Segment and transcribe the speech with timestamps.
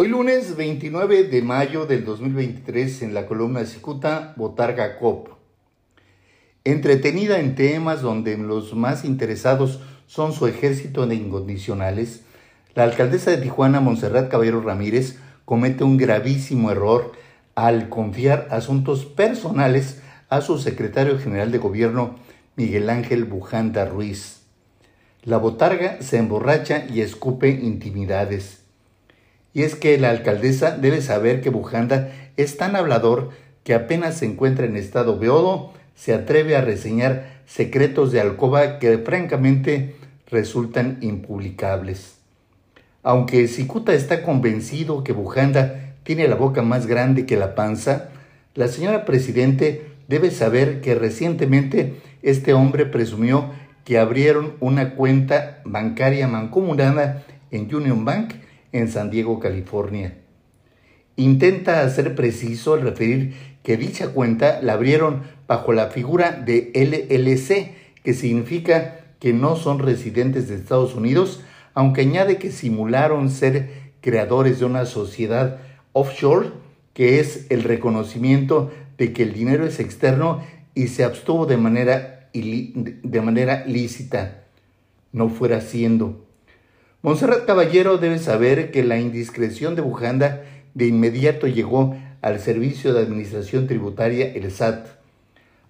[0.00, 5.30] Hoy lunes 29 de mayo del 2023 en la columna de Cicuta, Botarga Cop.
[6.62, 12.22] Entretenida en temas donde los más interesados son su ejército de incondicionales,
[12.76, 17.10] la alcaldesa de Tijuana, Montserrat Caballero Ramírez, comete un gravísimo error
[17.56, 22.20] al confiar asuntos personales a su secretario general de gobierno,
[22.54, 24.42] Miguel Ángel Bujanda Ruiz.
[25.24, 28.67] La botarga se emborracha y escupe intimidades
[29.54, 33.30] y es que la alcaldesa debe saber que Bujanda es tan hablador
[33.64, 38.98] que apenas se encuentra en estado beodo, se atreve a reseñar secretos de alcoba que
[38.98, 39.96] francamente
[40.30, 42.16] resultan impublicables.
[43.02, 48.10] Aunque Cicuta está convencido que Bujanda tiene la boca más grande que la panza,
[48.54, 53.50] la señora presidente debe saber que recientemente este hombre presumió
[53.84, 58.34] que abrieron una cuenta bancaria mancomunada en Union Bank
[58.72, 60.18] en San Diego, California.
[61.16, 67.74] Intenta ser preciso al referir que dicha cuenta la abrieron bajo la figura de LLC,
[68.02, 71.40] que significa que no son residentes de Estados Unidos,
[71.74, 75.58] aunque añade que simularon ser creadores de una sociedad
[75.92, 76.50] offshore,
[76.94, 80.42] que es el reconocimiento de que el dinero es externo
[80.74, 84.44] y se abstuvo de manera, de manera lícita.
[85.12, 86.27] No fuera siendo.
[87.08, 90.42] Monserrat Caballero debe saber que la indiscreción de Bujanda
[90.74, 94.88] de inmediato llegó al Servicio de Administración Tributaria, el SAT.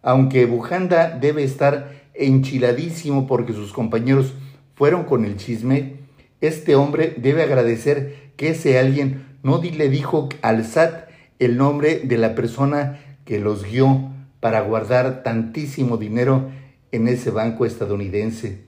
[0.02, 4.34] Aunque Bujanda debe estar enchiladísimo porque sus compañeros
[4.74, 5.98] fueron con el chisme,
[6.40, 11.08] este hombre debe agradecer que ese alguien no le dijo al SAT
[11.38, 16.50] el nombre de la persona que los guió para guardar tantísimo dinero
[16.90, 18.67] en ese banco estadounidense.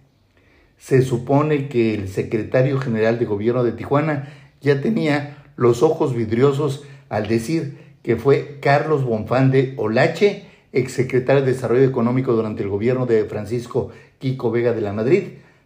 [0.81, 4.31] Se supone que el secretario general de gobierno de Tijuana
[4.63, 11.85] ya tenía los ojos vidriosos al decir que fue Carlos Bonfán Olache, exsecretario de Desarrollo
[11.85, 15.25] Económico durante el gobierno de Francisco Quico Vega de la Madrid,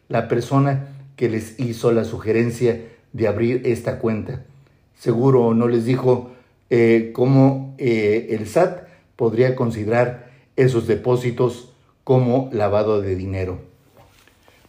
[0.08, 2.80] la persona que les hizo la sugerencia
[3.12, 4.42] de abrir esta cuenta.
[4.98, 6.32] Seguro no les dijo
[6.70, 11.72] eh, cómo eh, el SAT podría considerar esos depósitos
[12.02, 13.73] como lavado de dinero.